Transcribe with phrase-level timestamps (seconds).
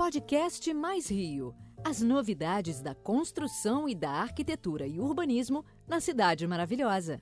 [0.00, 1.52] Podcast Mais Rio.
[1.86, 7.20] As novidades da construção e da arquitetura e urbanismo na Cidade Maravilhosa.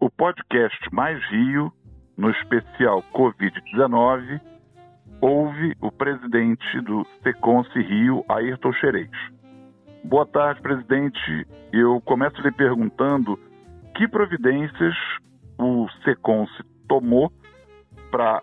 [0.00, 1.72] O podcast Mais Rio,
[2.16, 4.40] no especial Covid-19,
[5.20, 9.10] ouve o presidente do Seconce Rio, Ayrton Xerez.
[10.02, 11.46] Boa tarde, presidente.
[11.72, 13.38] Eu começo lhe perguntando
[13.96, 14.96] que providências
[15.56, 17.32] o Seconce tomou
[18.10, 18.42] para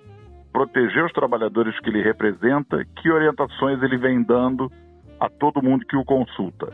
[0.52, 4.72] proteger os trabalhadores que ele representa, que orientações ele vem dando
[5.20, 6.74] a todo mundo que o consulta?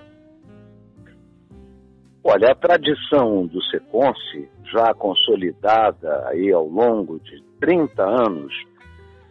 [2.24, 8.54] Olha, a tradição do Seconce, já consolidada aí ao longo de 30 anos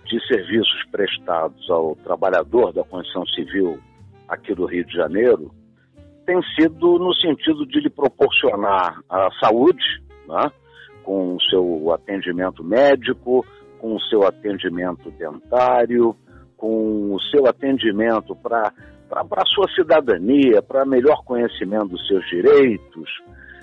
[0.06, 3.78] de serviços prestados ao trabalhador da construção civil
[4.28, 5.50] aqui do Rio de Janeiro,
[6.24, 9.84] tem sido no sentido de lhe proporcionar a saúde,
[10.26, 10.50] né,
[11.04, 13.44] com o seu atendimento médico,
[13.86, 16.16] com o seu atendimento dentário,
[16.56, 18.72] com o seu atendimento para
[19.12, 23.08] a sua cidadania, para melhor conhecimento dos seus direitos.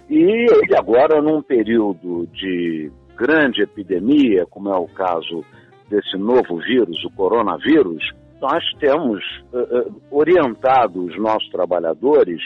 [0.09, 5.43] E ele agora, num período de grande epidemia, como é o caso
[5.89, 8.01] desse novo vírus, o coronavírus,
[8.39, 12.41] nós temos uh, orientado os nossos trabalhadores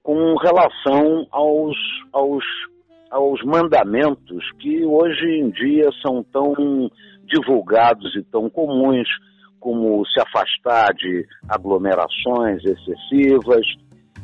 [0.00, 1.76] com relação aos,
[2.12, 2.44] aos
[3.10, 6.54] aos mandamentos que hoje em dia são tão
[7.24, 9.08] divulgados e tão comuns,
[9.60, 13.66] como se afastar de aglomerações excessivas,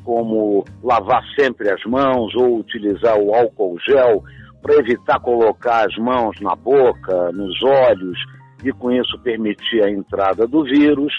[0.05, 4.23] como lavar sempre as mãos ou utilizar o álcool gel
[4.63, 8.19] para evitar colocar as mãos na boca, nos olhos
[8.63, 11.13] e com isso permitir a entrada do vírus.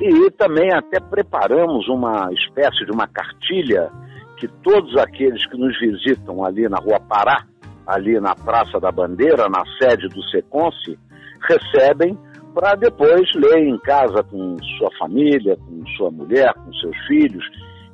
[0.00, 3.90] E também até preparamos uma espécie de uma cartilha
[4.42, 7.44] que todos aqueles que nos visitam ali na Rua Pará,
[7.86, 10.98] ali na Praça da Bandeira, na sede do Seconce,
[11.48, 12.18] recebem
[12.52, 17.44] para depois ler em casa com sua família, com sua mulher, com seus filhos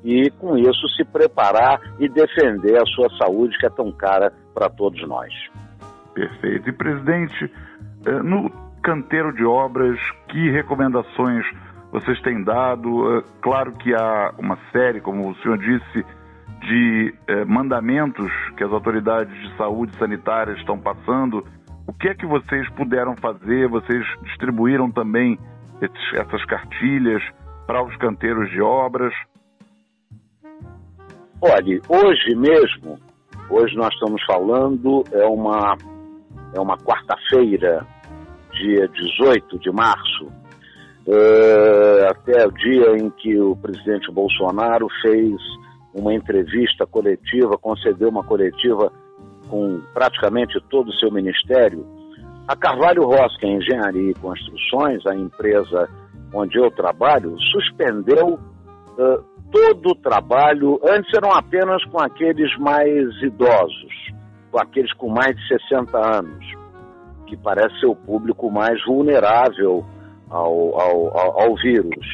[0.03, 4.70] e com isso se preparar e defender a sua saúde que é tão cara para
[4.70, 5.31] todos nós.
[6.14, 6.70] Perfeito.
[6.70, 7.53] E presidente,
[8.07, 8.51] eh, no
[8.83, 9.98] canteiro de obras,
[10.29, 11.45] que recomendações
[11.92, 13.19] vocês têm dado?
[13.19, 16.05] Eh, claro que há uma série, como o senhor disse,
[16.68, 21.42] de eh, mandamentos que as autoridades de saúde sanitária estão passando,
[21.86, 23.67] o que é que vocês puderam fazer?
[23.68, 25.39] Vocês distribuíram também
[25.80, 27.23] esses, essas cartilhas
[27.67, 29.14] para os canteiros de obras?
[31.40, 32.98] Olhe, hoje mesmo,
[33.48, 35.77] hoje nós estamos falando, é uma,
[36.55, 37.86] é uma quarta-feira,
[38.52, 40.30] dia 18 de março,
[41.07, 45.33] é, até o dia em que o presidente Bolsonaro fez
[45.98, 48.92] uma entrevista coletiva, concedeu uma coletiva
[49.48, 51.86] com praticamente todo o seu ministério,
[52.47, 55.89] a Carvalho Rosca Engenharia e Construções, a empresa
[56.33, 60.81] onde eu trabalho, suspendeu uh, todo o trabalho.
[60.83, 63.92] Antes eram apenas com aqueles mais idosos,
[64.51, 66.47] com aqueles com mais de 60 anos,
[67.27, 69.85] que parece ser o público mais vulnerável
[70.31, 72.07] ao, ao, ao, ao vírus.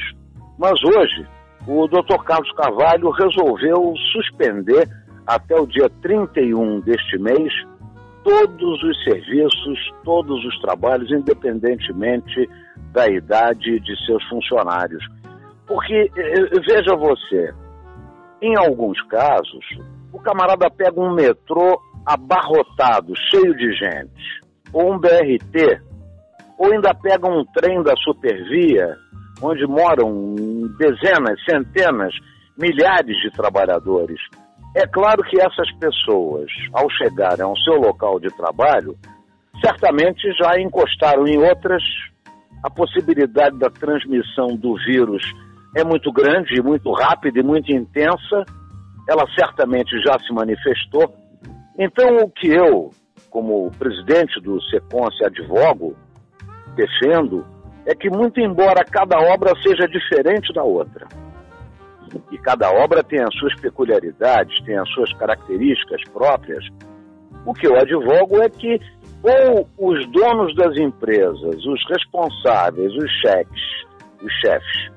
[0.59, 1.27] Mas hoje,
[1.67, 2.23] o Dr.
[2.25, 4.89] Carlos Carvalho resolveu suspender
[5.27, 7.53] até o dia 31 deste mês
[8.23, 12.49] todos os serviços, todos os trabalhos, independentemente
[12.93, 15.05] da idade de seus funcionários.
[15.67, 17.55] Porque, eh, eh, veja você,
[18.41, 19.65] em alguns casos,
[20.13, 24.41] o camarada pega um metrô abarrotado, cheio de gente,
[24.73, 25.81] ou um BRT,
[26.59, 28.97] ou ainda pega um trem da supervia
[29.43, 30.35] onde moram
[30.79, 32.15] dezenas, centenas,
[32.57, 34.21] milhares de trabalhadores.
[34.77, 38.97] É claro que essas pessoas, ao chegarem ao seu local de trabalho,
[39.65, 41.83] certamente já encostaram em outras.
[42.63, 45.23] A possibilidade da transmissão do vírus
[45.77, 48.45] é muito grande, muito rápida e muito intensa.
[49.09, 51.15] Ela certamente já se manifestou.
[51.79, 52.91] Então, o que eu,
[53.31, 55.95] como presidente do SECONSE, advogo,
[56.75, 57.45] defendo,
[57.87, 61.07] é que, muito embora cada obra seja diferente da outra,
[62.31, 66.65] e cada obra tem as suas peculiaridades, tem as suas características próprias,
[67.45, 68.81] o que eu advogo é que
[69.25, 73.63] ou os donos das empresas, os responsáveis, os cheques,
[74.23, 74.93] os chefes,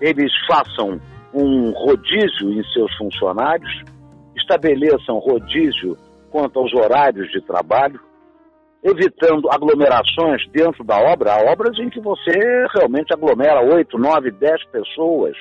[0.00, 1.00] eles façam
[1.34, 3.82] um rodízio em seus funcionários,
[4.36, 5.96] estabeleçam rodízio
[6.30, 8.00] quanto aos horários de trabalho,
[8.82, 12.32] evitando aglomerações dentro da obra, há obras em que você
[12.74, 15.36] realmente aglomera 8, 9, 10 pessoas.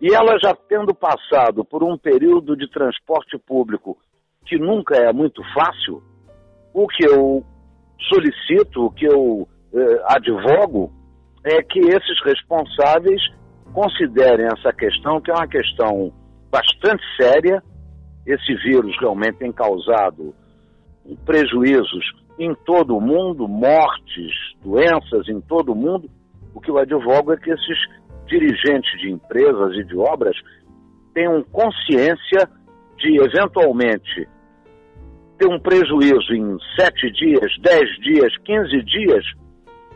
[0.00, 3.98] E ela já tendo passado por um período de transporte público
[4.46, 6.02] que nunca é muito fácil,
[6.72, 7.44] o que eu
[8.08, 10.92] solicito, o que eu eh, advogo,
[11.44, 13.20] é que esses responsáveis
[13.72, 16.12] considerem essa questão, que é uma questão
[16.50, 17.62] bastante séria.
[18.26, 20.34] Esse vírus realmente tem causado
[21.16, 22.04] prejuízos
[22.38, 24.32] em todo o mundo, mortes,
[24.62, 26.08] doenças em todo o mundo.
[26.54, 27.78] O que eu advogo é que esses
[28.26, 30.36] dirigentes de empresas e de obras
[31.14, 32.48] tenham consciência
[32.96, 34.28] de, eventualmente,
[35.38, 39.24] ter um prejuízo em sete dias, dez dias, quinze dias,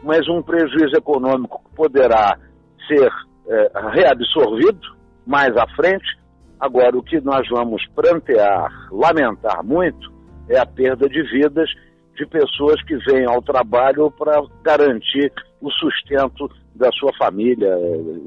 [0.02, 2.38] mas um prejuízo econômico que poderá
[2.86, 3.10] ser
[3.48, 4.80] é, reabsorvido
[5.26, 6.18] mais à frente.
[6.58, 10.12] Agora, o que nós vamos prantear, lamentar muito,
[10.52, 11.70] é a perda de vidas
[12.14, 17.74] de pessoas que vêm ao trabalho para garantir o sustento da sua família,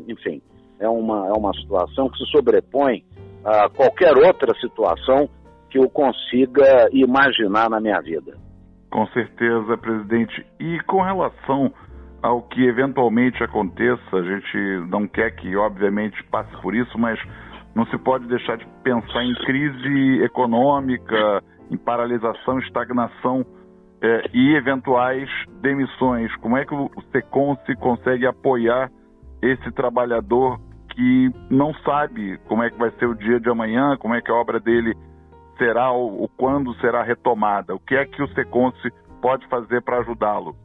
[0.08, 0.42] enfim.
[0.80, 3.04] É uma, é uma situação que se sobrepõe
[3.44, 5.30] a qualquer outra situação
[5.70, 8.36] que eu consiga imaginar na minha vida.
[8.90, 10.46] Com certeza, presidente.
[10.60, 11.72] E com relação
[12.22, 14.58] ao que eventualmente aconteça, a gente
[14.90, 17.20] não quer que, obviamente, passe por isso, mas
[17.76, 23.46] não se pode deixar de pensar em crise econômica, em paralisação, estagnação
[24.02, 25.30] é, e eventuais
[25.62, 26.34] demissões.
[26.38, 28.92] Como é que o SECOM se consegue apoiar
[29.42, 30.60] esse trabalhador
[30.90, 34.32] que não sabe como é que vai ser o dia de amanhã, como é que
[34.32, 34.96] a obra dele
[35.58, 37.76] será ou, quando será retomada?
[37.76, 38.92] O que é que o Seconce
[39.22, 40.56] pode fazer para ajudá-lo?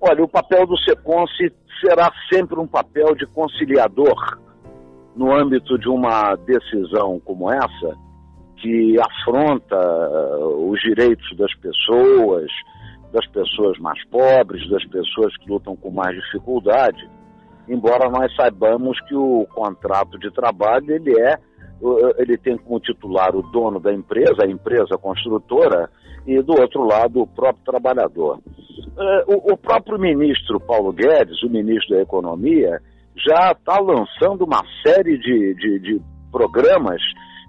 [0.00, 4.38] Olha, o papel do Seconce será sempre um papel de conciliador
[5.14, 7.96] no âmbito de uma decisão como essa,
[8.56, 12.50] que afronta uh, os direitos das pessoas,
[13.12, 17.08] das pessoas mais pobres, das pessoas que lutam com mais dificuldade,
[17.68, 21.38] embora nós saibamos que o contrato de trabalho ele é
[22.18, 25.90] ele tem como titular o dono da empresa, a empresa construtora,
[26.26, 28.40] e do outro lado o próprio trabalhador.
[28.98, 32.80] É, o próprio ministro Paulo Guedes, o ministro da Economia,
[33.14, 36.02] já está lançando uma série de, de, de
[36.32, 37.00] programas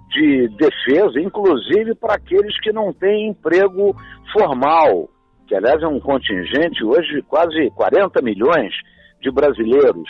[0.08, 3.94] de defesa, inclusive para aqueles que não têm emprego
[4.32, 5.08] formal,
[5.46, 8.72] que aliás é um contingente hoje de quase 40 milhões
[9.20, 10.08] de brasileiros.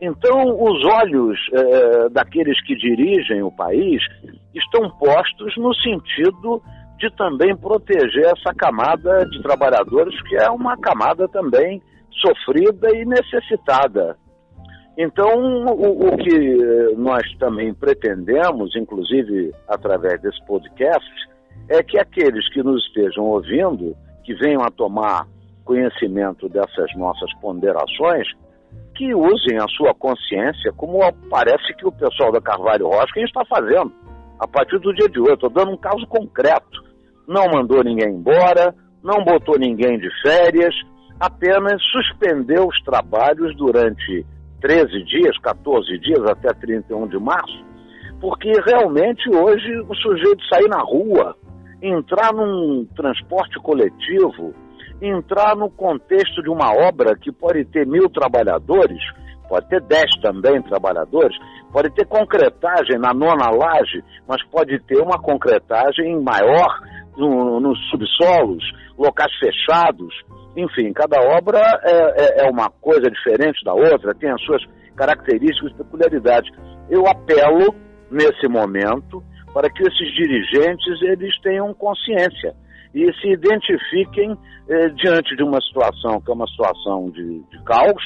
[0.00, 4.02] Então, os olhos eh, daqueles que dirigem o país
[4.54, 6.62] estão postos no sentido
[6.98, 14.16] de também proteger essa camada de trabalhadores, que é uma camada também sofrida e necessitada.
[14.98, 21.06] Então, o, o que nós também pretendemos, inclusive através desse podcast,
[21.68, 23.94] é que aqueles que nos estejam ouvindo,
[24.24, 25.26] que venham a tomar
[25.64, 28.26] conhecimento dessas nossas ponderações,
[28.94, 33.92] que usem a sua consciência, como parece que o pessoal da Carvalho Rocha está fazendo
[34.38, 35.34] a partir do dia de hoje.
[35.34, 36.84] Estou dando um caso concreto.
[37.28, 40.74] Não mandou ninguém embora, não botou ninguém de férias,
[41.20, 44.24] apenas suspendeu os trabalhos durante
[44.66, 47.64] 13 dias, 14 dias, até 31 de março,
[48.20, 51.36] porque realmente hoje o sujeito sair na rua,
[51.80, 54.52] entrar num transporte coletivo,
[55.00, 58.98] entrar no contexto de uma obra que pode ter mil trabalhadores,
[59.48, 61.36] pode ter dez também trabalhadores,
[61.72, 66.80] pode ter concretagem na nona laje, mas pode ter uma concretagem maior
[67.16, 68.64] no, nos subsolos,
[68.98, 70.12] locais fechados.
[70.56, 74.62] Enfim, cada obra é, é, é uma coisa diferente da outra, tem as suas
[74.96, 76.50] características e peculiaridades.
[76.88, 77.74] Eu apelo,
[78.10, 82.54] nesse momento, para que esses dirigentes eles tenham consciência
[82.94, 84.36] e se identifiquem
[84.68, 88.02] eh, diante de uma situação que é uma situação de, de caos,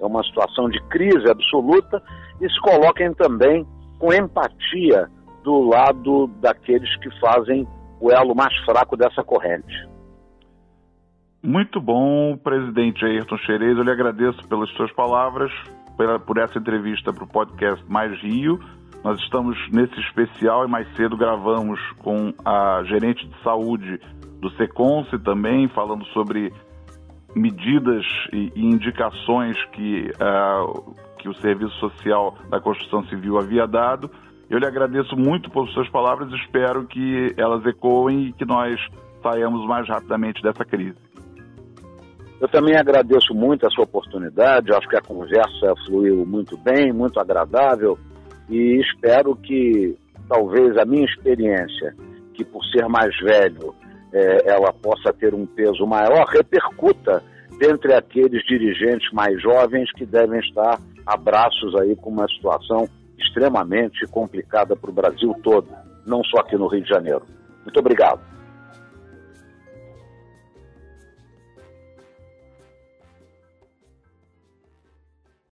[0.00, 2.00] é uma situação de crise absoluta,
[2.40, 3.66] e se coloquem também
[3.98, 5.08] com empatia
[5.42, 7.66] do lado daqueles que fazem
[8.00, 9.88] o elo mais fraco dessa corrente.
[11.42, 13.76] Muito bom, presidente Ayrton Xerez.
[13.76, 15.52] Eu lhe agradeço pelas suas palavras,
[16.26, 18.58] por essa entrevista para o podcast Mais Rio.
[19.04, 24.00] Nós estamos nesse especial e mais cedo gravamos com a gerente de saúde
[24.40, 26.52] do Seconce também, falando sobre
[27.34, 34.10] medidas e, e indicações que, uh, que o Serviço Social da Construção Civil havia dado.
[34.50, 38.80] Eu lhe agradeço muito por suas palavras espero que elas ecoem e que nós
[39.22, 40.96] saiamos mais rapidamente dessa crise.
[42.40, 47.98] Eu também agradeço muito essa oportunidade, acho que a conversa fluiu muito bem, muito agradável
[48.48, 49.96] e espero que
[50.28, 51.96] talvez a minha experiência,
[52.34, 53.74] que por ser mais velho
[54.12, 57.22] é, ela possa ter um peso maior, repercuta
[57.58, 64.76] dentre aqueles dirigentes mais jovens que devem estar abraços aí com uma situação extremamente complicada
[64.76, 65.68] para o Brasil todo,
[66.06, 67.22] não só aqui no Rio de Janeiro.
[67.64, 68.37] Muito obrigado.